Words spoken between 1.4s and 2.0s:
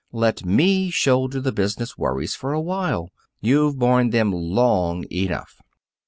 business